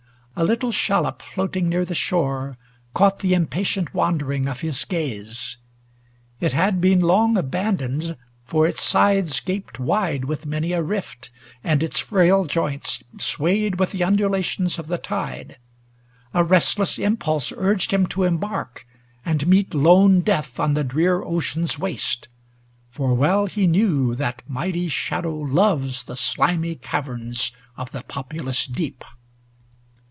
A 0.33 0.45
little 0.45 0.71
shallop 0.71 1.21
floating 1.21 1.69
near 1.69 1.85
the 1.85 1.93
shore 1.93 2.57
Caught 2.95 3.19
the 3.19 3.33
impatient 3.35 3.93
wandering 3.93 4.47
of 4.47 4.61
his 4.61 4.83
gaze. 4.85 5.57
300 6.39 6.45
It 6.47 6.53
had 6.55 6.81
been 6.81 6.99
long 7.01 7.37
abandoned, 7.37 8.17
for 8.45 8.65
its 8.65 8.81
sides 8.81 9.39
Gaped 9.41 9.77
wide 9.77 10.25
with 10.25 10.47
many 10.47 10.71
a 10.71 10.81
rift, 10.81 11.29
and 11.63 11.83
its 11.83 12.01
frafl 12.01 12.47
joints 12.47 13.03
Swayed 13.19 13.77
with 13.77 13.91
the 13.91 14.03
undulations 14.03 14.79
of 14.79 14.87
the 14.87 14.97
tide. 14.97 15.57
A 16.33 16.43
restless 16.43 16.97
impulse 16.97 17.51
urged 17.55 17.91
him 17.91 18.07
to 18.07 18.23
embark 18.23 18.87
And 19.23 19.45
meet 19.45 19.75
lone 19.75 20.21
Death 20.21 20.59
on 20.59 20.73
the 20.73 20.85
drear 20.85 21.21
ocean's 21.21 21.77
waste; 21.77 22.29
For 22.89 23.13
well 23.13 23.45
he 23.45 23.67
knew 23.67 24.15
that 24.15 24.41
mighty 24.47 24.87
Shadow 24.87 25.35
loves 25.37 26.05
The 26.05 26.15
slimy 26.15 26.75
caverns 26.75 27.51
of 27.77 27.91
the 27.91 28.01
populous 28.01 28.65
deep. 28.65 29.03